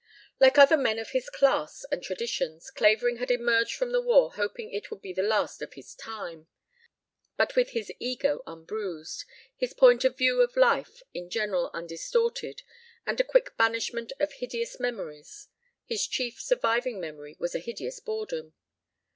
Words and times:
Like 0.39 0.57
other 0.57 0.77
men 0.77 0.97
of 0.97 1.11
his 1.11 1.29
class 1.29 1.85
and 1.91 2.01
traditions, 2.01 2.71
Clavering 2.71 3.17
had 3.17 3.29
emerged 3.29 3.75
from 3.75 3.91
the 3.91 4.01
war 4.01 4.31
hoping 4.33 4.71
it 4.73 4.89
would 4.89 4.99
be 4.99 5.13
the 5.13 5.21
last 5.21 5.61
of 5.61 5.73
his 5.73 5.93
time, 5.93 6.47
but 7.37 7.55
with 7.55 7.69
his 7.73 7.91
ego 7.99 8.41
unbruised, 8.47 9.25
his 9.55 9.75
point 9.75 10.03
of 10.03 10.17
view 10.17 10.41
of 10.41 10.57
life 10.57 11.03
in 11.13 11.29
general 11.29 11.69
undistorted, 11.75 12.63
and 13.05 13.19
a 13.19 13.23
quick 13.23 13.55
banishment 13.57 14.11
of 14.19 14.33
"hideous 14.33 14.79
memories." 14.79 15.49
(His 15.85 16.07
chief 16.07 16.41
surviving 16.41 16.99
memory 16.99 17.35
was 17.37 17.53
a 17.53 17.59
hideous 17.59 17.99
boredom.) 17.99 18.55